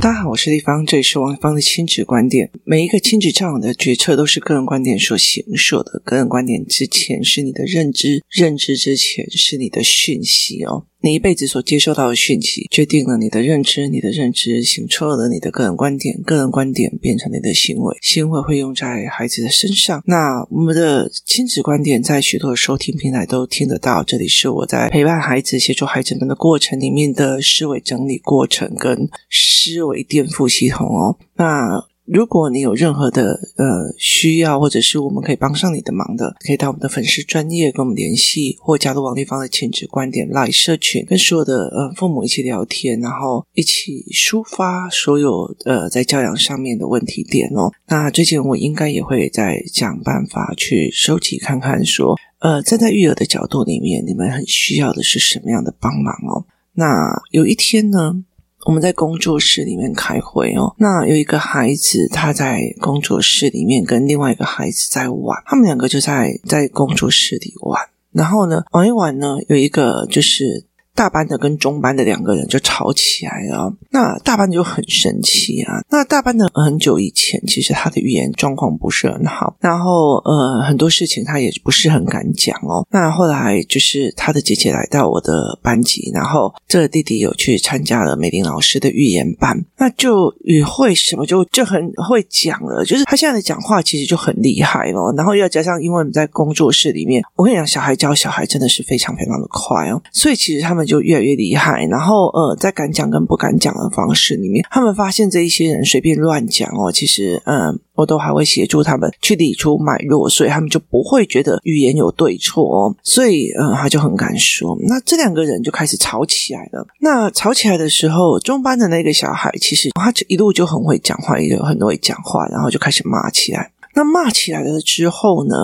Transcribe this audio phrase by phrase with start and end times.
[0.00, 2.50] 大家好，我是立方，这里是王丽芳的亲子观点。
[2.64, 10.86] 每一个亲子教养的决策都是个人观点所形设的，个人观点之前是你的认知，认知之前是你的讯息哦。
[11.02, 20.02] 你一辈子所接受到的讯息，决定了你的认知，你的认知形成了你的个人观点，个人观点变成你的行为，行为会用在孩子的身上。
[20.06, 24.04] 那我们的亲子观点在许多的收听平台都听得到。
[24.04, 31.16] 这里是我在陪伴孩子、协助孩子们的过程里面的思维整理过程跟思维颠覆系统哦。
[31.36, 31.82] 那
[32.12, 47.70] 如果你有任何的呃需要，或者是我们可以帮上你的忙的，可以到我们的粉丝专业跟我们联系，或加入王立芳的亲子观点 Live 社群，跟所有的呃父母一起聊天，然后一起抒发所有呃在教养上面的问题点哦。
[47.86, 56.44] 那最近我应该也会再想办法去收集看看，说呃站在育儿的角度里面，你们很需要的是什么样的帮忙哦。
[56.72, 58.24] 那有一天呢，
[58.64, 67.80] 我们在工作室里面开会哦，那有一个孩子他在工作室里面跟另外一个孩子在玩，他们两个就在在工作室里玩，
[68.12, 70.69] 然后呢玩一玩呢，有一个就是。
[70.94, 75.80] 大班的跟中班的两个人就吵起来了，那大班就很生气啊。
[75.88, 82.86] 那大班的很久以前，其实他的语言状况不是很好，然后呃很多事情他也不是很敢讲哦。
[82.90, 95.14] 那后来就是他的姐姐来到我的班级，然后这个弟弟有去参加了美玲老师的语言班，那就语会什么就就很会讲了，就是他现在的讲话其实就很厉害哦。
[95.16, 100.79] 然后又加上，因为我们在工作室里面，我跟你讲，小孩教小孩真的是非常非常的快哦，所以其实他们。
[100.84, 114.76] 就越来越厉害，然后呃，在敢讲跟不敢讲的方式里面，他们发现这一些人随便乱讲哦，其实嗯，我都还会协助他们去理出脉络，所以他们就不会觉得语言有对错哦，所以嗯，他就很敢说。
[114.88, 116.86] 那这两个人就开始吵起来了。
[117.00, 123.72] 那吵起来的时候，中班的那个小孩其实他就一路就很会讲话，也有很会讲话，然后就开始骂起来。
[123.94, 125.56] 那骂起来了之后呢，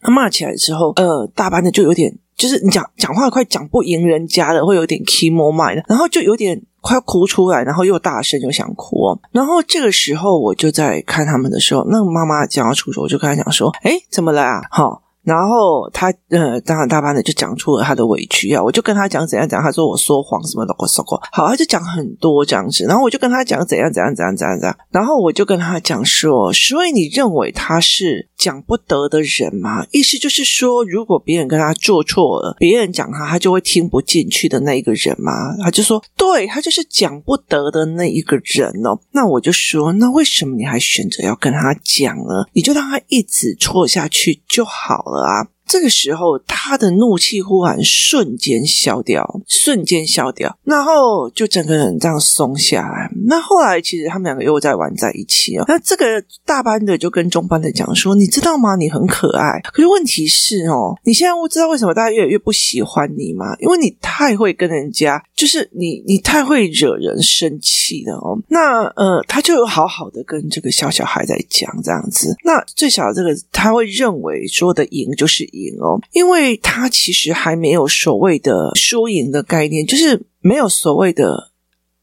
[0.00, 2.16] 他骂起来之后，呃，大班的就有点。
[2.36, 9.14] 就是你讲讲话快讲不赢人家了，会有点气没麦的，然后就有点快要哭出来，然后又大声又想哭。
[9.30, 15.02] 然后这个时候我就在看他们的时候，那个妈妈讲要出手，我就跟他讲说：“诶，怎么了啊？”好。
[15.22, 29.86] 然后他呃，当然大班的就讲出了他的委屈啊，我就跟他讲怎样怎样，他说我说谎什么的，我说过，好，他就讲很多这样子，然后我就跟他讲怎样怎样怎样怎样怎样，然后我就跟他讲说，所以你认为他是讲不得的人嘛？
[29.90, 35.54] 意思就是说，如果别人跟他做错了，别人讲他，他就会听不进去的那一个人嘛？
[35.62, 38.98] 他就说，对，他就是讲不得的那一个人哦。
[39.12, 42.46] 那我就说，那为什么你还选择要跟他讲呢？
[42.54, 45.20] 你就让他一直错下去就好了。
[45.20, 45.46] 啊！
[45.70, 53.08] 这个时候，他的怒气忽然瞬间消掉，瞬间消掉，然后就整个人这样松下来。
[53.26, 55.64] 那后来，其实他们两个又在玩在一起哦。
[55.68, 56.04] 那这个
[56.44, 58.74] 大班的就跟中班的讲说：“你知道吗？
[58.74, 59.60] 你很可爱。
[59.72, 63.54] 可是问题是哦，你现在不知道为什么大家越来越不喜欢你吗？
[63.60, 68.36] 因为你太会跟人家，就是你，你太会惹人生气了哦。
[68.48, 72.34] 那呃，他就有好好的跟这个小小孩在讲这样子。
[72.42, 81.50] 那最小的这个，他会认为说的赢就是赢。”哦，因为他其实还没有所谓的输赢的概念，就是没有所谓的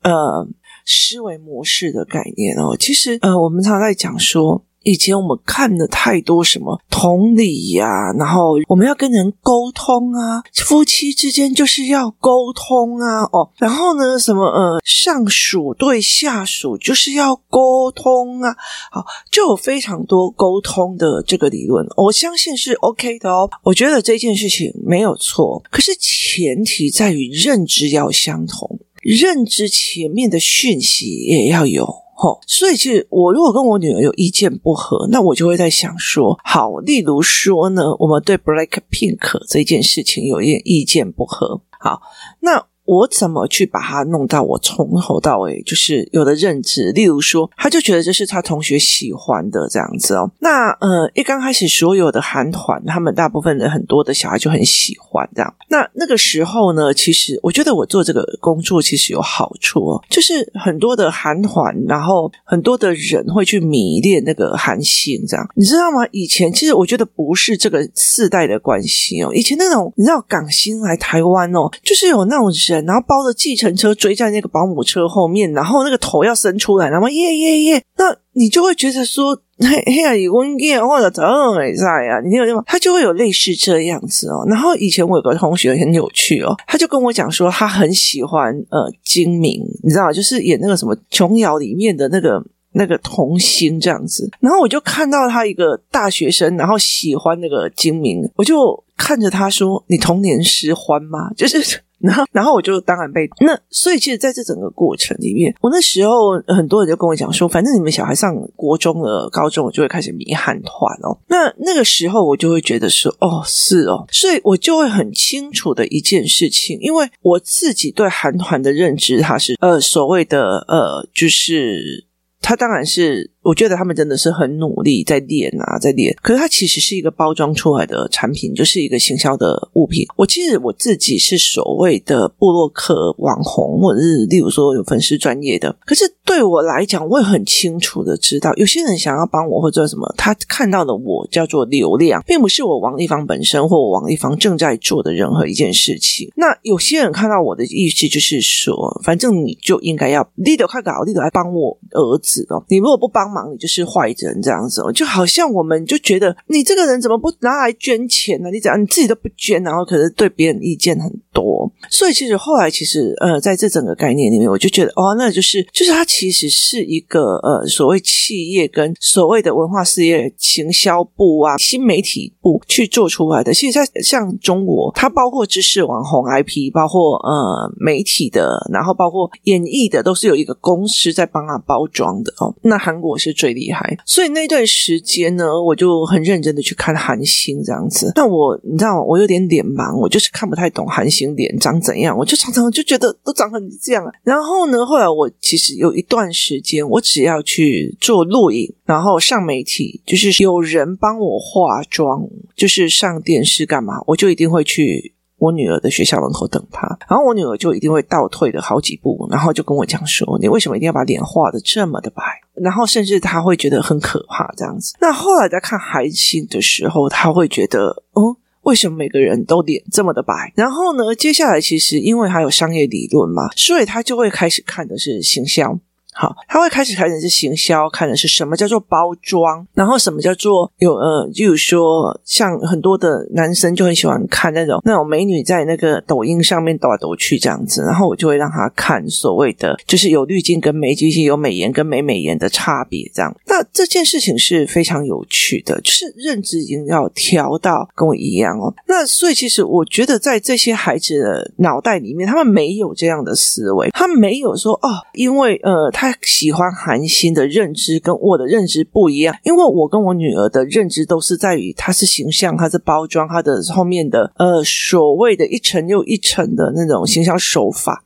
[0.03, 0.47] 呃
[0.85, 2.75] 思维模式的概念哦。
[2.79, 4.63] 其实呃，我们常常在讲说。
[4.87, 18.55] 以前我们看了太多什么同理呀、然后我们要跟人沟通啊，夫妻之间就是要沟通啊，哦，然后呢，什么呃，上属对下属就是要沟通啊，
[18.89, 23.49] 好，就有非常多沟通的这个理论，我相信是 OK 的哦。
[23.63, 32.06] 我觉得这件事情没有错，可是前提在于认知要相同，认知前面的讯息也要有。
[32.17, 42.01] 哦，所以其实我如果跟我女儿有意见不合，那我就会在想说，好，例如说呢，我们对 Blackpink 这件事情有一点意见不合，好，
[42.41, 42.65] 那。
[42.87, 46.89] 我怎么去把他弄到我从头到尾就是有的认知？
[46.93, 50.31] 例如说，他就觉得这是他同学喜欢的这样子哦。
[50.39, 55.53] 那呃，一刚开始所有的韩团，他们大部分的很多的小孩就很喜欢这样。
[55.69, 65.45] 那那个时候呢，其实我觉得我做这个工作其实有好处哦，就是很多的韩团，然后很多的人会去迷恋那个韩星这样。
[65.55, 66.07] 你知道吗？
[66.11, 69.33] 以前其实我觉得不是这个世代的关系哦。
[69.33, 72.76] 以前那种你知道港星来台湾哦，就是有那种人。
[72.85, 82.21] 然后包着计程车追在那个保姆车后面，然后那个头要伸出来，然后耶耶耶，那你就会觉得说，嘿，嘿呀，你温健或者怎么在呀？
[82.23, 82.63] 你有没有？
[82.67, 84.45] 他就会有类似这样子哦。
[84.47, 92.43] 然后以前我有个同学很有趣哦，他就跟我讲说，他很喜欢呃金明，你知道，就是演那个什么琼瑶里面的那个
[92.73, 94.29] 那个童星这样子。
[94.39, 101.81] 然后我就看到他一个大学生，然后喜欢那个金明，我就看着他说：“你童年失欢吗？”就是。
[101.99, 111.17] 然后，然后我就当然被那，所以其实在这整个过程里面，我那时候很多人就跟我讲说，反正你们小孩上国中了、高中，我就会开始迷韩团哦。
[111.27, 122.05] 那那个时候我就会觉得说，哦，是哦，所以我就会很清楚的一件事情，因为我自己对韩团的认知，它是呃所谓的呃，就是
[122.41, 123.31] 它当然是。
[123.47, 126.13] 我觉得他们真的是很努力在练啊，在练。
[126.21, 130.05] 可是它其实是一个包装出来的产品，就是一个行销的物品。
[130.17, 135.73] 我其实我自己是所谓的部落客网红，或者是例如说有粉丝专业的。
[135.85, 146.29] 可是对我来讲，我也很清楚的知道，有些人想要帮我或者什么，他看到的我叫做流量，并不是我王丽芳本身或我王丽芳正在做的任何一件事情。
[146.35, 152.61] 那有些人看到我的意思就是说，反正你就应该要立得快搞，立得来帮我儿子哦。
[152.67, 158.49] 你如果不帮忙，你就是坏人这样子，就好像我们就觉得你这个人怎么不拿来捐钱呢？
[158.49, 173.53] 你怎样你自己都不捐，然后可是对别人意见很多，所以其实后来其实呃，在这整个概念里面，我就觉得哦，那就是就是它其实是一个呃所谓企业跟所谓的文化事业行销部啊、新媒体部去做出来的。
[173.53, 182.51] 其实，在像中国，它包括知识网红 IP，包括呃媒体的，然后包括演艺的，都是有一个公司在帮他包装的哦。
[182.63, 183.27] 那韩国是。
[183.37, 188.11] 最厉害，所以那段时间呢，我就很认真的去看韩星这样子。
[188.15, 194.05] 那我你知道，我有点脸盲，我就是看不太懂韩星脸长怎样，我就常常就觉得都长很这样。
[194.23, 205.13] 然后呢，后来我其实有一段时间，我只要去做录影，然后上媒体，就是有人帮我化妆，就是上电视干嘛，我就一定会去。
[205.39, 212.23] 我女儿的学校门口等她，然后我女儿就一定会倒退了好几步，然后就跟我讲说：“你为什么一定要把脸画的这么的白？”
[212.59, 214.95] 然后甚至她会觉得很可怕这样子。
[214.99, 218.35] 那后来在看韩星的时候，她会觉得：“哦，
[218.67, 225.79] 为什么每个人都脸这么的白？”然后呢，接下来其实因为还有商业理论嘛，所以他就会开始看的是形象。
[226.19, 243.31] 好，他会开始看的是行销，看的是什么叫做包装，然后什么叫做有呃，就说像很多的男生就很喜欢看那种那种美女在那个抖音上面抖来抖去这样子，然后我就会让他看所谓的就是有滤镜跟没滤镜，有美颜跟没美颜的差别这样。
[243.45, 248.73] 那这件事情是非常有趣的，就是认知已经要调到跟我一样哦。
[248.87, 256.06] 那所以其实我觉得在这些孩子的脑袋里面，他们没有这样的思维，他没有说哦，因为呃他。
[256.21, 268.03] 喜欢韩星的认知跟我的认知不一样，因为我跟我女儿的认知都是在于她是形象，她是包装，她的后面的呃所谓的一层又一层的那种形象手法。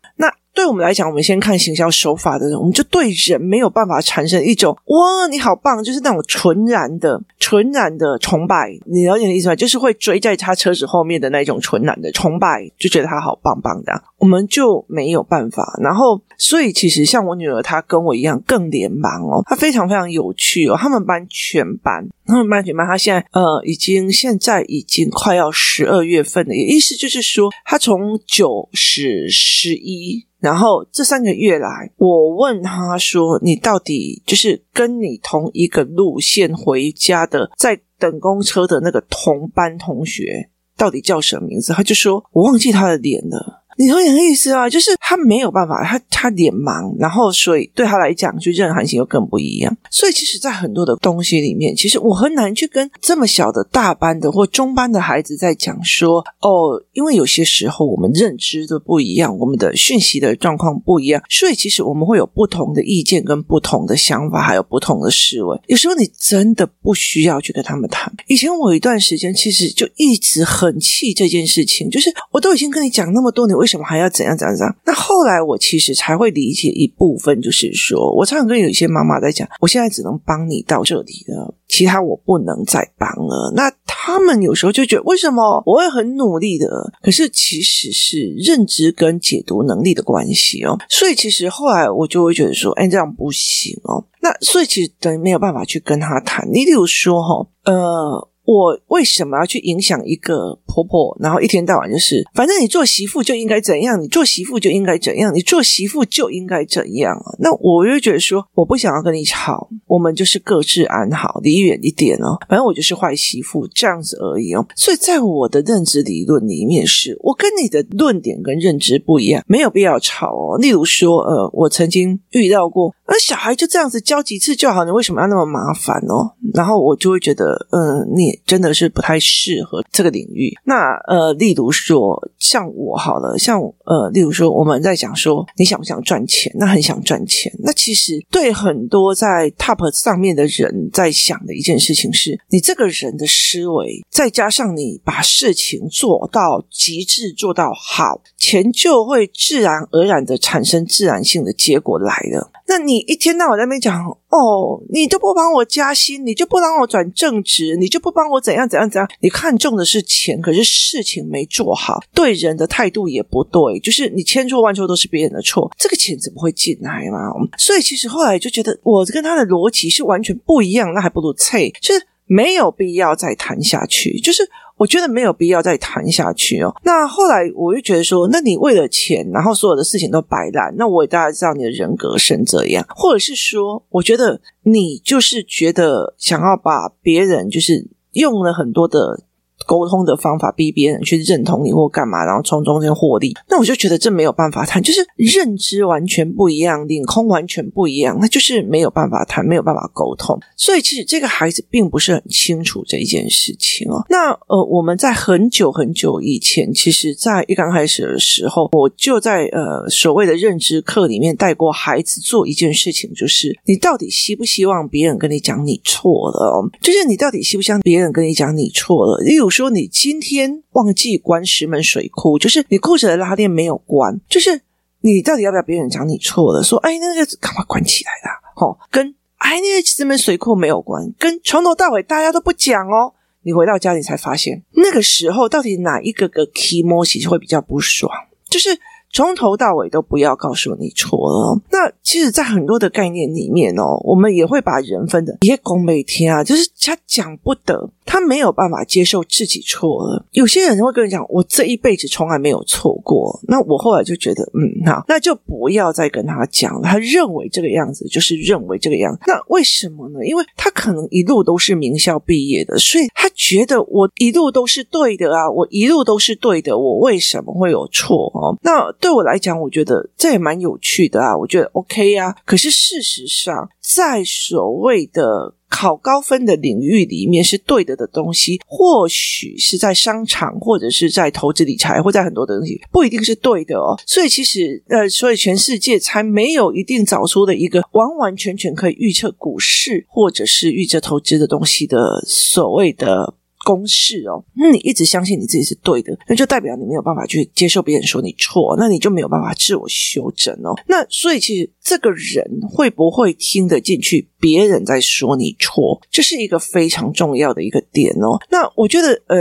[0.53, 8.69] 对我们来讲，我们先看行销手法的人，我们就对人没有办法产生一种哇你好棒，就是那种纯然的、纯然的崇拜。
[8.86, 9.56] 你了解的意思吗？
[9.56, 13.94] 就是会追在他车子后面的那种纯然的崇拜，就觉得他好棒棒的。
[14.18, 15.63] 我们就没有办法。
[15.81, 20.75] 然后，所以其实像我女儿，她跟我一样更连忙哦，她非常非常有趣哦。
[20.77, 30.27] 他们班全班，他们班全班，她现在呃已经现在已经快要十二月份了，也意思就是说，她从九十十一。
[30.41, 49.76] 然后这三个月来，我问他说：“你到底就是跟你同一个路线回家的，在等公车的那个同班同学，到底叫什么名字？”他就说：“我忘记他的脸了。”你有意思啊，就是他没有办法，他他脸盲，然后所以对他来讲，就认韩星又更不一样。
[49.90, 65.59] 所以其实，在很多的东西里面，其实我很难去跟这么小的大班的或中班的孩子在讲说哦，因为有些时候我们认知都不一样，我们的讯息的状况不一样，所以其实我们会有不同的意见跟不同的想法，还有不同的思维。
[65.68, 68.14] 有时候你真的不需要去跟他们谈。
[68.28, 74.75] 以前我有一段时间其实就一直很气这件事情，就是我都已经跟你讲那么多年，为什什么还要怎样怎样怎样？
[74.85, 83.54] 那后来我其实才会理解一部分，就是说我常常跟有一些妈妈在讲，我现在只能帮你到这里了，其他我不能再帮了。
[83.56, 86.68] 那他们有时候就觉得，为什么我会很努力的？
[87.01, 90.78] 可是其实是认知跟解读能力的关系哦。
[90.90, 94.04] 所以其实后来我就会觉得说，哎，这样不行哦。
[94.21, 96.47] 那所以其实等于没有办法去跟他谈。
[96.51, 98.28] 你比如说哈，呃。
[98.51, 101.17] 我为什么要去影响一个婆婆？
[101.19, 107.15] 然后一天到晚就是，反正你做媳妇就应该怎样，你做媳妇就应该怎样，你做媳妇就应该怎样。
[107.39, 112.37] 那我就觉得说，我不想要跟你吵，我们就是各自安好，离远一点哦。
[112.47, 114.65] 反正我就是坏媳妇这样子而已哦。
[114.75, 120.57] 所以在我的认知理论里面是，是我跟你的论点跟认知不一样，没有必要吵哦。
[120.57, 126.31] 例如说，呃，我曾经遇到过，而小孩就这样子教几次就好，你为什么要那么麻烦哦？
[126.53, 130.49] 然后我就会觉得，嗯、你真的是不太适合这个领域。
[130.63, 136.49] 那呃，例如说，像我好了，像呃，例如说，我们在讲说，你想不想赚钱？
[136.56, 137.51] 那很想赚钱。
[137.59, 152.49] 那其实对很多在 top 上面的人在想的一件事情是，你这个人的思维，再加上你把事情做到极致，做到好，钱就会自然而然的产生自然性的结果来了。
[152.71, 159.06] 那你一天到晚在那边讲哦，你就不帮我加薪，你就不帮我转正职，你就不帮我怎样怎样怎样？
[159.19, 167.33] 你看重的是钱，可是事情没做好，对人的态度也不对，就是你千错万错都是别人的错，这个钱怎么会进来嘛？
[167.57, 174.49] 所以其实后来就觉得我跟他的逻辑是完全不一样，那还不如退，就是没有必要再谈下去，就是。
[174.81, 176.76] 我觉得没有必要再谈下去哦。
[176.83, 189.26] 那后来我就觉得说，那你为了钱，然后所有的事情都白烂，那我也大概知道你的人格是这样，或者是说，我觉得你就是觉得想要把别人就是用了很多的。
[189.71, 200.37] 沟通的方法逼别人去认同你或干嘛，然后从中间获利，那我就觉得这没有办法谈，就是认知完全不一样，领空完全不一样，那就是没有办法谈，没有办法沟通。
[200.57, 204.04] 所以其实这个孩子并不是很清楚这一件事情哦。
[204.09, 216.69] 那呃，我们在很久很久以前，其实在一刚开始的时候，我就在呃所谓的认知课里面带过孩子做一件事情，就是你到底希不希望别人跟你讲你错了哦？
[216.81, 219.23] 就是你到底希不希望别人跟你讲你错了？
[219.23, 219.60] 例如说。
[219.61, 224.61] 说你今天忘记关石门水库，就是你裤子的拉链没有关，就是
[225.01, 226.61] 你到底要不要别人讲你错了？
[226.63, 228.39] 说哎，那个赶快关起来啦！
[228.57, 233.13] 哦，跟哎那个石门水库没有关，跟从头到尾大家都不讲哦。
[233.44, 238.11] 你回到家里才发现，那个时候到底哪一个个 key emoji 会比较不爽？
[238.49, 238.80] 就是。
[239.13, 241.61] 从头到尾都不要告诉你错了。
[241.69, 250.25] 那其实，在很多的概念里面哦，我们也会把人分的，也讲每天啊，就是他讲不得，他没有办法接受自己错了。
[250.31, 253.39] 有些人会跟你讲，我这一辈子从来没有错过。
[253.47, 256.81] 那我后来就觉得，嗯，好，那就不要再跟他讲了。
[256.83, 259.21] 他认为这个样子就是认为这个样子。
[259.25, 260.25] 那为什么呢？
[260.25, 268.57] 因为他可能一路都是名校毕业的，所以他觉得我一路都是对的啊，我一路都是对的，我为什么会有错哦？
[268.61, 268.91] 那。
[268.99, 272.35] 对我来讲，我觉得这也蛮有趣的啊，我觉得 OK 啊。
[272.45, 284.00] 可是事实上，在所谓的考高分的领域里面，是对的的东西，或许是在商场，或者是在投资理财，或在很多的东西，不一定是对的哦。
[284.06, 293.35] 所以其实，呃，所以全世界才没有一定找出的一个完完全全可以预测股市或者是预测投资的东西的所谓的。
[293.65, 300.73] 公式哦，那你一直相信你自己是对的，那就代表你没有办法去接受别人说你错，那你就没有办法自我修正哦。
[300.87, 308.39] 那所以其实这个人会不会听得进去别人在说你错，这是一个非常重要的一个点哦。
[308.49, 309.37] 那我觉得，呃，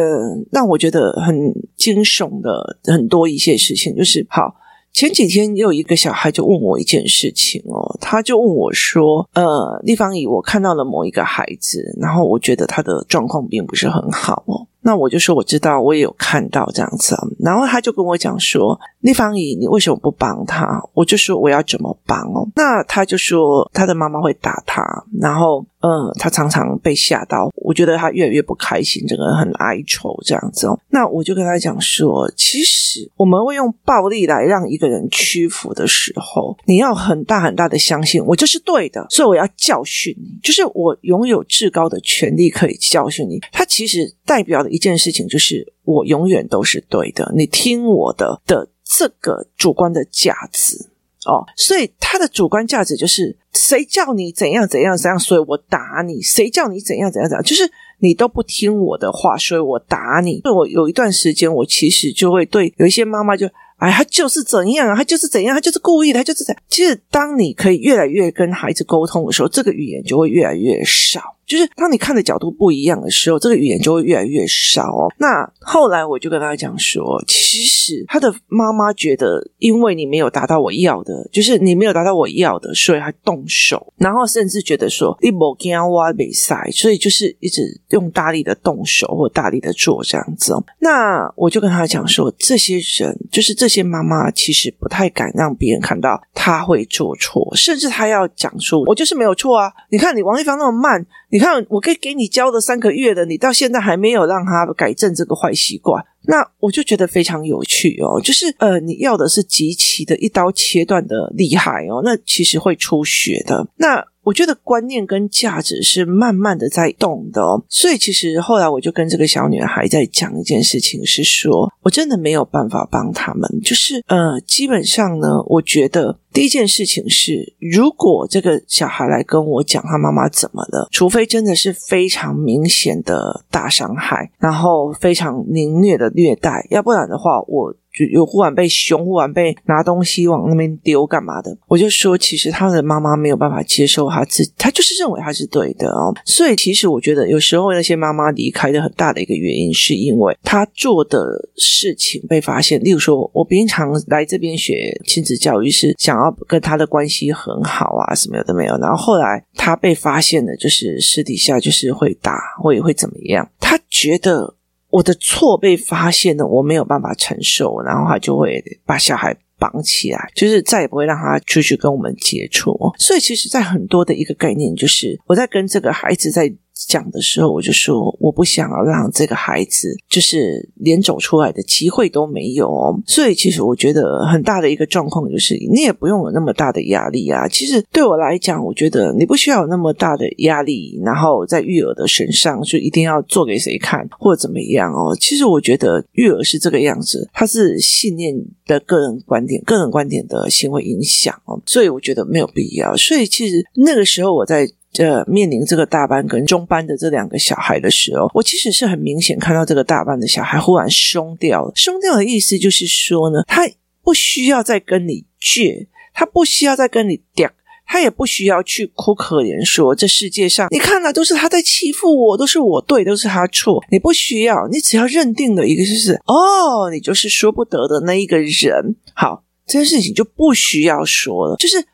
[0.52, 1.34] 让我觉得很
[1.76, 4.54] 惊悚的很多一些事情，就是好。
[4.92, 17.16] 前几天也有一个小孩就问我一件事情哦，他就问我说：“呃，立方姨，我看到了某一个孩子，然后我觉得他的状况并不是很好哦。”那我就说我知道，我也有看到这样子。
[17.38, 22.49] 然后他就跟我讲说：“丽芳姨，你为什么不帮他？”我就说我要怎么帮哦？
[22.56, 24.82] 那他就说他的妈妈会打他，
[25.20, 27.50] 然后嗯，他常常被吓到。
[27.56, 30.78] 我觉得他越来越不开心，整个人很哀愁这样子哦。
[30.88, 43.38] 那我就跟他讲说，其实我们会用暴力来让一个人屈服的时候，你要很大很大的相信我就是对的，所以我要教训你，就是我拥有至高的权利可以教训你。
[43.52, 44.69] 他其实代表的。
[44.70, 50.88] 一件事情就是，我永远都是对的，你听我的的这个主观的价值
[51.26, 60.40] 哦，所以他的主观价值就是谁叫你怎样怎样怎样，所以我打你；谁叫你怎样怎样怎样，就是你都不听我的话，所以我打你。
[60.40, 63.46] 所以我有一段时间，我其实就会对有一些妈妈就，
[63.76, 66.62] 哎，他就是怎样，他就是怎样，他就是故意的，他就是怎样。
[66.68, 71.20] 其实当你可以越来越跟孩子沟通的时候，这个语言就会越来越少。
[71.50, 75.12] 就是当你看的角度不一样的时候，这个语言就会越来越少哦。
[75.19, 90.64] 那后来我就跟他讲说，其实他的妈妈觉得，因为你没有达到我要的，就是你没有达到我要的，所以他动手，然后甚至觉得说你没跟我比赛，所以就是一直用大力的动手或大力的做这样子哦。
[90.78, 99.73] 那我就跟他讲说，这些人就是这些妈妈，其实不太敢让别人看到他会做错，甚至他要讲说，我就是没有错啊！
[99.90, 106.04] 你看你王一芳那么慢，你看我可以给你教了三个月的，你到现在还没有让他改正这个坏习惯。
[106.22, 113.66] 那我就觉得非常有趣哦，就是呃，你要的是极其的一刀切断的厉害哦，那其实会出血的。
[113.76, 137.74] 那我觉得观念跟价值是慢慢的在动的，所以其实后来我就跟这个小女孩在讲一件事情，是说我真的没有办法帮他们，就是呃，基本上呢，我觉得第一件事情是，如果这个小孩来跟我讲他妈妈怎么了，除非真的是非常明显的大伤害，然后非常凌虐的虐待，要不然的话，我。
[138.07, 141.57] 有忽然被凶，忽然被拿东西往那边丢，干嘛的？
[141.66, 146.14] 我就说，其实他的妈妈没有办法接受他自己，他就是认为他是对的哦。
[146.25, 152.83] 所以，其实我觉得有时候那些妈妈离开的很大的一个原因，是因为他做的事情被发现。
[152.83, 158.76] 例如说，我平常来这边学亲子教育，是想要跟他的关系很好啊，什么的没有。
[158.78, 163.49] 然后后来他被发现了，就是私底下就是会打，或也会怎么样。
[163.59, 164.54] 他觉得。
[164.90, 172.73] 我的错被发现了，我没有办法承受，然后他就会把小孩绑起来，就是再也不会让他出去跟我们接触。
[172.99, 176.52] 所以，其实，在很多的一个概念，就是我在跟这个孩子在。
[176.88, 183.00] 讲的时候，我就说我不想要让这个孩子就是连走出来的机会都没有哦。
[183.06, 187.46] 所以，其实我觉得很大的一个状况就是，你也不用有那么大的压力啊。
[187.49, 195.16] 其实对我来讲，我觉得你不需要有那么大的压力，然后在育儿的身上就一定要做给谁看或者怎么样哦。
[195.20, 198.34] 其实我觉得育儿是这个样子，它是信念
[198.66, 201.60] 的个人观点、个人观点的行为影响哦。
[201.66, 202.96] 所以我觉得没有必要。
[202.96, 204.68] 所以其实那个时候我在。
[204.92, 211.73] 这面临这个大班跟中班的这两个小孩的时候，我其实是很明显看到这个大班的小孩忽然松掉了。
[211.76, 213.68] 松掉的意思就是说呢，他
[214.02, 217.49] 不需要再跟你倔，他不需要再跟你嗲，
[217.87, 223.80] 他也不需要去哭可怜说这世界上你看了都是他在欺负我，都是我对，都是他错。
[223.92, 228.97] 你不需要，你只要认定了一个就是哦，你就是说不得的那一个人。
[229.14, 231.85] 好，这件事情就不需要说了，就是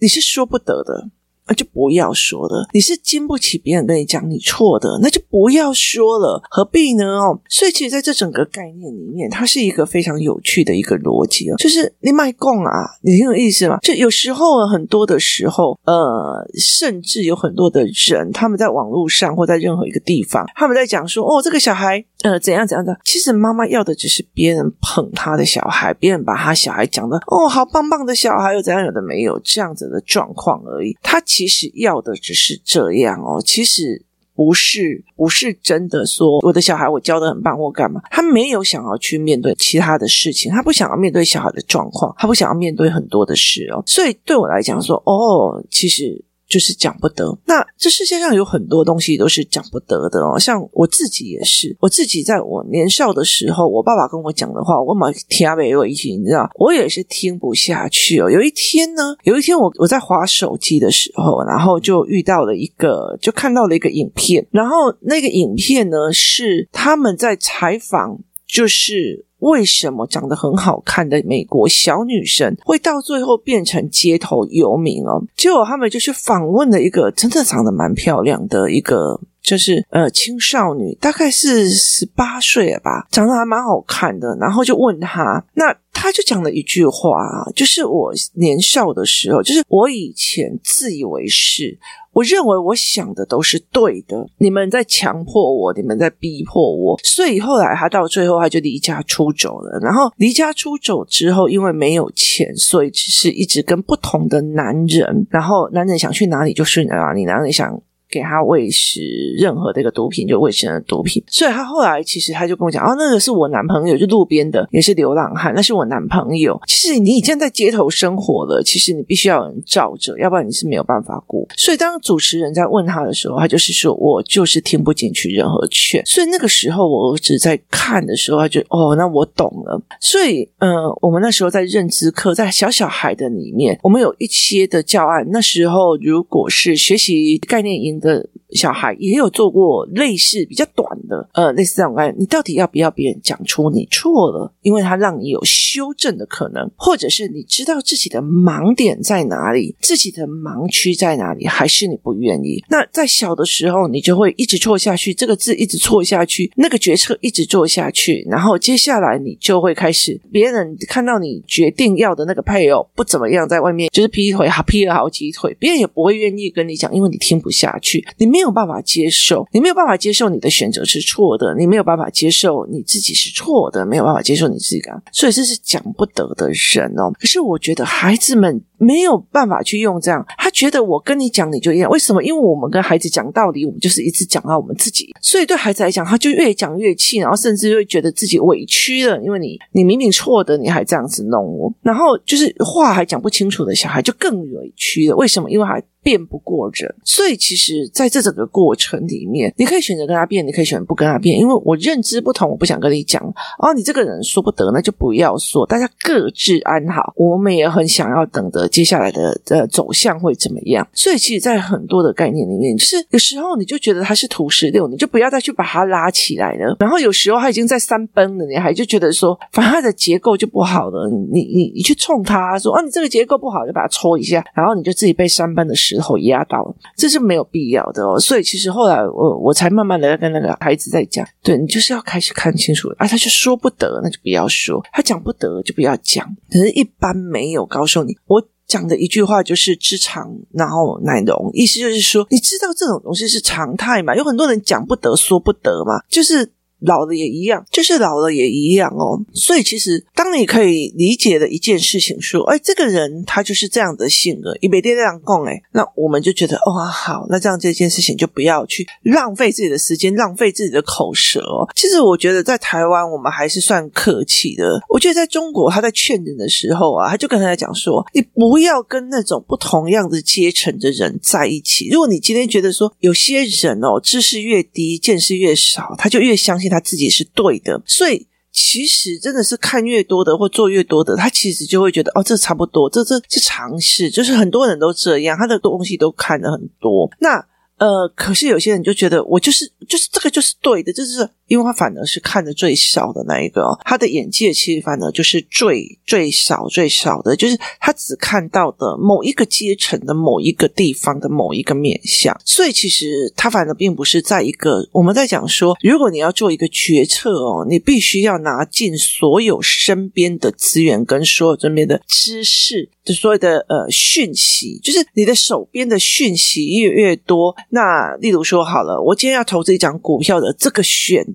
[0.00, 1.10] 你是说不得的。
[1.50, 2.64] 那就不要说了。
[2.72, 7.04] 你是经不起别人跟你讲你错的，那就不要说了，何必呢？
[7.04, 13.78] 哦，所以其实在这整个概念里面，它是一个非常有趣的一个逻辑哦，就是你卖供啊，你听有意思吗？
[13.82, 22.96] 就有时候很多的时候，呃，甚至有很多的人，他们在网络上或在任何一个地方，他们在讲说，哦，这个小孩，呃，怎样怎样的。
[23.04, 30.96] 其实妈妈要的只是别人捧他的小孩，别人把他小孩讲的，哦，好棒棒的小孩，又怎样有的没有这样子的状况而已。
[31.02, 31.18] 他。
[31.30, 46.22] 其其实要的只是这样哦，其实不是不是真的说我的小孩我教的很棒或干嘛，他没有想要去面对其他的事情，他不想要面对小孩的状况，他不想要面对很多的事哦，所以对我来讲说哦，其实。
[46.50, 47.38] 就是讲不得。
[47.46, 51.74] 那这世界上有很多东西都是讲不得的哦，像我自己也是。
[51.80, 58.28] 我自己在我年少的时候，我爸爸跟我讲的话，我蛮听不下去，你知道，我也是听不下去哦。
[58.28, 69.24] 有一天呢，有一天我我在滑手机的时候，然后就遇到了一个，就看到了一个影片，然后那个影片呢是他们在采访，就是。
[69.40, 75.22] 为什么长得很好看的美国小女生会到最后变成街头游民哦？
[75.36, 84.36] 结果他们就去访问了一个真的长得蛮漂亮的一个，就是呃青少女，大概是十八岁了吧，长得还蛮好看的。
[84.40, 91.78] 然后就问她，那她就讲了一句话，就是我年少的时候，就是我以前自以为是。
[92.12, 99.78] 我认为我想的都是对的，你们在强迫我，你们在逼迫我，所以后来他到最后他就离家出走了。
[99.80, 107.80] 然后离家出走之后，因为没有钱，所以只是一直跟不同的男人，然后男人想去哪里就去哪里，男人想。
[108.10, 109.00] 给他喂食
[109.38, 111.22] 任何的一个毒品，就喂食的毒品。
[111.28, 116.60] 所以他后来其实他就跟我讲，哦，那个是我男朋友，就路边的，也是流浪汉，那是我男朋友。
[116.66, 121.46] 其实你已经在街头生活了，其实你必须要有人罩着，要不然你是没有办法过。
[121.56, 126.04] 所以当主持人在问他的时候，他就是说我就是听不进去任何劝。
[126.04, 129.80] 所以那个时候我儿子在看的时候，他就哦，那我懂了。
[130.00, 130.68] 所以呃，
[131.00, 135.24] 我们那时候在认知课，在小小孩的里面，我们有一些的教案。
[135.30, 137.99] 那时候如果是学习概念营。
[138.00, 144.52] 的小孩也有做过类似比较短的，呃，类似这种概念，你到底要不要别人讲出你错了？
[144.62, 152.62] 因为他让你有修正的可能，或者是你知道自己的盲点在哪里，自己的盲区在哪里，还是你不愿意？
[152.68, 177.10] 那在小的时候，你就会一直错下去，这个字一直错下去，那个决策一直做下去，然后接下来你就会开始，别人看到你决定要的那个配偶不怎么样，在外面就是劈腿，还劈了好几腿，别人也不会愿意跟你讲，因为你听不下去，你没有办法接受，你没有办法接受你的选择是错的，你没有办法接受你自己是错的，没有办法接受你自己，所以这是讲不得的人哦。
[177.18, 178.62] 可是我觉得孩子们。
[178.82, 182.24] 没有办法去用这样，他觉得我跟你讲你就一样，为什么？
[182.24, 195.50] 因为我们跟孩子讲道理，我们就是一直讲到我们自己，所以对孩子来讲，他就越讲越气，然后甚至会觉得自己委屈了，因为你你明明错的，你还这样子弄我，然后就是话还讲不清楚的小孩就更委屈了，为什么？
[195.50, 195.82] 因为还。
[196.02, 201.38] 辩不过人，所以其实在这整个过程里面，你可以选择跟他辩，你可以选择不跟他辩。
[201.38, 203.22] 因为我认知不同，我不想跟你讲。
[203.58, 207.12] 哦，你这个人说不得，那就不要说，大家各自安好。
[207.16, 210.86] 我们也很想要等着接下来的呃走向会怎么样。
[210.92, 216.76] 所以，其实，在很多的概念里面，就是有时候你就觉得他是土十六，你就不要再去把他拉起来了。
[216.80, 221.08] 然后有时候他已经在三崩了，你还就觉得说，反正他的结构就不好了。
[221.32, 228.18] 你你你去冲他说，哦，你这个结构不好，就把它戳一下，然后你就自己被三崩的石头压到，这是没有必要的哦。
[228.18, 236.24] 所以其实后来我我才慢慢的跟那个孩子在讲，对，你就是要开始看清楚啊，他就说不得，那就不要说；他讲不得，就不要讲。
[236.50, 244.14] 可是，一般没有告诉你，我讲的一句话就是知常，然后乃容，意思就是说，你知道这种东西是常态嘛？
[244.14, 246.52] 有很多人讲不得，说不得嘛，就是。
[246.80, 249.20] 老了也一样，就是老了也一样哦。
[249.32, 261.68] 所以其实，当你可以理解的一件事情说，哎，这个人他就是这样的性格，一别这样讲，哎，那我们就觉得，哦，好，那这样这件事情就不要去浪费自己的时间，浪费自己的口舌哦。
[261.74, 264.80] 其实我觉得在台湾，我们还是算客气的。
[264.88, 271.88] 我觉得在中国，他在劝人的时候啊，他就跟他讲说，你不要跟那种不同样的阶层的人在一起。
[271.90, 276.69] 如果你今天觉得说，有些人哦，知识越低，见识越少，他就越相信。
[276.70, 287.10] 他自己是对的，所以其实真的是看越多的或做越多的，他其实就会觉得哦，这差不多，这这是尝试，就是很多人都这样，他的东西都看得很多。
[287.18, 287.44] 那
[287.78, 291.28] 呃，可是有些人就觉得我就是就是这个就是对的，就是。
[291.50, 321.26] 因为他反而是看的最少的那一个，他的眼界其实反而就是最最少最少的，就是他只看到的某一个阶层的某一个地方的某一个面向，所以其实他反而并不是在一个我们在讲说，如果你要做一个决策哦，你必须要拿尽所有身边的资源跟所有身边的知识，的所有的呃讯息，就是你的手边的讯息越越多，那例如说好了，我今天要投资一张股票的这个选。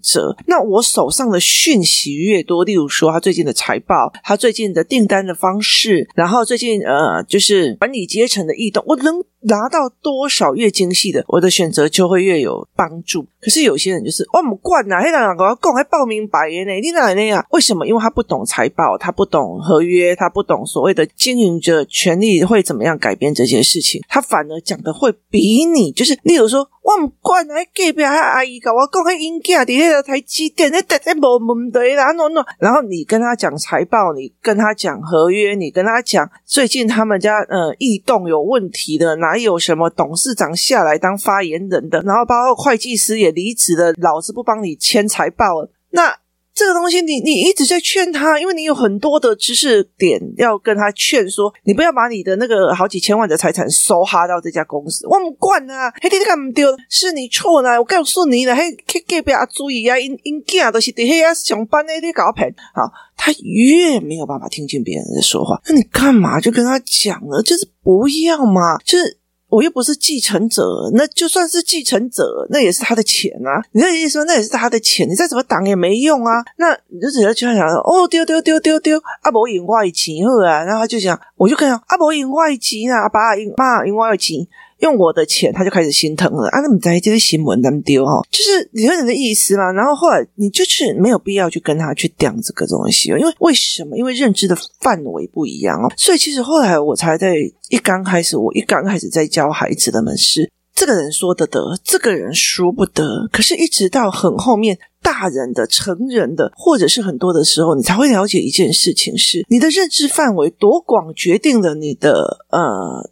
[0.47, 13.25] 那我手上的讯息越多，例如说他最近的财报，他最近的订单的方式，然后最近呃，就是管理阶层的异动，我能拿到多少越精细的，我的选择就会越有帮助。
[13.41, 17.45] 可是有些人就是我们惯了，黑人两个讲还报名白耶呢，你哪那样？
[17.51, 17.85] 为什么？
[17.87, 26.67] 因为他不懂财报，他不懂合约，他不懂所谓的经营者权利会怎么样改变这件事情，他反而讲的会比你就是，例如说。
[26.85, 27.55] 我唔管啊！
[27.73, 32.13] 隔壁还阿姨跟我讲，还因家底下台积电，那绝对无问题啦。
[32.13, 46.17] 喏喏，然后你跟他讲财报，你跟他讲合约，你跟他讲最近他们家呃异动有问题的，哪有什么董事长下来当发言人的，然后包括会计师也离职了，老子不帮你签财报了，那。
[46.57, 55.05] 这个东西你，你你一直在劝他，因为你有很多的知识点要跟他劝说，你不要把你的那个好几千万的财产收哈到这家公司。
[55.05, 56.69] 我唔管啊，嘿，你干唔丢？
[56.89, 62.55] 是你错了，我告诉你了，嘿，给给不要注意啊，因因囝都是在遐上班的，你搞骗。
[62.73, 67.43] 好，他越没有办法听进别人的说话，那你干嘛就跟他讲了？
[67.43, 69.17] 就是不要嘛，就是。
[69.55, 70.61] 我又不是继承者，
[70.93, 73.63] 那就算是继承者，那也是他的钱啊！
[73.71, 76.43] 你的意思说，那也是他的钱，你再怎么挡也没用啊！
[76.57, 80.61] 那你就只能去想说，哦，丢丢丢丢丢，阿伯赢外钱好啊！
[80.65, 84.45] 然后他就讲，我就看到阿伯赢外钱啊，爸赢妈赢外钱。
[84.79, 86.59] 用我的钱，他就开始心疼了啊！
[86.59, 89.71] 那么在这个新闻那么丢哈，就是你有你的意思嘛。
[89.71, 93.97] 然后后来你就是没有必要去跟他去讲这个东西，因为为什么？
[93.97, 95.91] 因为认知的范围不一样哦。
[95.97, 97.35] 所以其实后来我才在
[97.69, 103.29] 一刚开始，我一刚开始在教孩子的们是这个人说得得，这个人说不得。
[103.31, 113.09] 可是，一直到很后面，大人的、成人的，或者是很多的时候，你才会了解一件事情：是你的认知范围多广，决定了你的呃。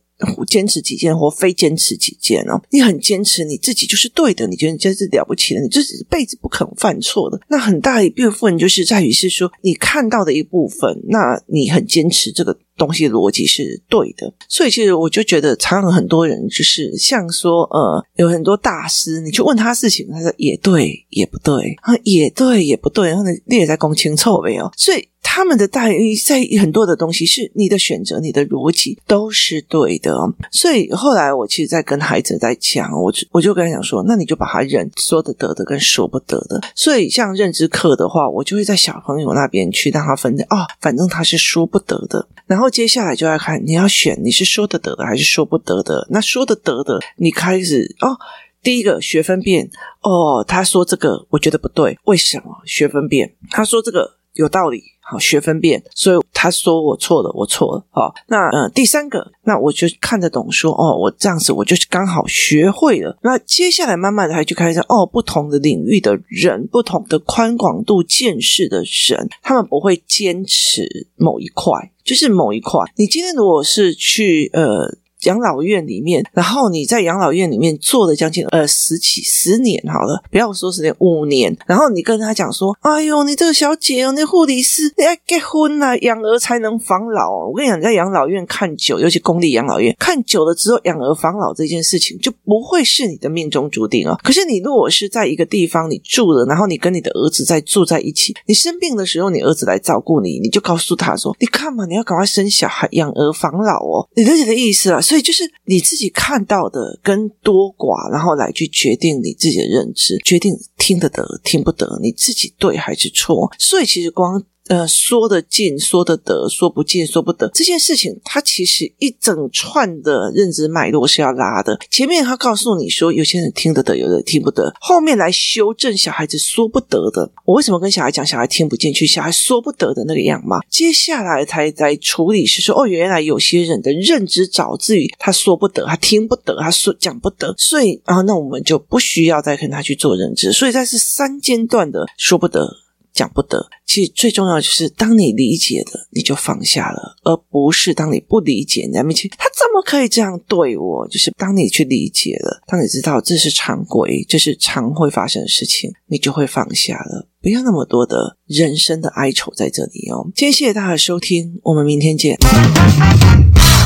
[0.47, 2.61] 坚持己见或非坚持己见哦。
[2.71, 7.39] 你很坚持你自己就是对的，你觉得你这是了不起的，你这是一辈子不可能犯错的。
[7.49, 12.57] 那很大一部分就是在于是说你看到的一部分，那你很坚持这个。
[12.75, 24.71] 东西逻辑是对的，所以其实我就觉得，常常很多人就是像说，呃，有很多大师，你去问他事情，他说也对，也不对，啊，也对，也不对，然后你也在公清楚没有？
[24.75, 25.07] 所以。
[25.35, 30.15] 他们的待遇在很多的东西是你的选择，你的逻辑都是对的。
[30.51, 36.61] 所以后来我其实，在跟孩子在讲，我我就跟他讲说，那你就把他认说得得的跟说不得的。
[36.75, 42.27] 所以像认知课的话，我就会在小朋友那边去让他分析哦，反正他是说不得的。
[42.45, 46.05] 然后接下来就要看你要选你是说得得的还是说不得的。
[46.11, 48.15] 那说得得的，你开始哦，
[48.61, 49.67] 第一个学分辨
[50.03, 53.33] 哦，他说这个我觉得不对，为什么学分辨？
[53.49, 54.92] 他说这个有道理。
[55.13, 57.85] 好，学分辨，所以他说我错了，我错了。
[57.91, 63.17] 好，那呃，第三个，那我就看得懂说，说哦，我这样子，我就是刚好学会了。
[63.21, 72.81] 那接下来慢慢的，他就开始哦，不同的领域的人，不同的宽广度见识的人，他们不会坚持某一块，就是某一块。
[72.97, 74.97] 你今天如果是去呃。
[75.23, 94.19] 养老院里面，然后你在养老院里面做了将近呃十几十年好了，不要说十年五年，然后你跟他讲说：“哎呦，你这个小姐哦，那护理师你要结婚了，养儿才能防老。”我跟你讲，你在养老院看久，尤其公立养老院看久了之后，养儿防老这件事情就不会是你的命中注定哦。
[94.23, 105.01] 可是你如果是在一个地方你住了，然后你跟你的儿子在住在一起，你生病的时候，你儿子来照顾你，你就告诉他说：“你看嘛，你要赶快生小孩，养儿防老哦。”你理解的意思啊？
[105.13, 113.51] 所以就是你自己看到的跟多寡，然后来去决定你自己的认知，决定听得得听不得，你自己对还是错。
[113.59, 114.43] 所以其实光。
[114.69, 121.77] 呃，说得进，说得得，说不进，说不得，这件事情，它其实一整串的认知脉络是要拉的。
[121.91, 127.29] 前面他告诉你说，有些人听得得，有人听不得，后面来修正小孩子说不得的。
[127.43, 130.59] 我为什么跟小孩讲，小孩听不进去，小孩说不得的那个样貌？
[130.69, 140.53] 接下来才在处理是说，哦，原来有些人的认知早自于他说不得，他听不得，他说讲不得，所以啊，那我们就不需要再跟他去做认知。
[140.53, 142.82] 所以这是三阶段的说不得。
[143.13, 151.07] 讲不得，其实最重要的就是，当你理解了，你就放下了，而不是当你不理解，你还没去，他怎么可以这样对我？
[151.07, 160.25] 就是当你去理解了，当你知道这是常规，这是常会发生的事情，你就会放下了，不要那么多的人生的哀愁在这里哦。
[160.35, 162.37] 今天谢谢大家的收听，我们明天见。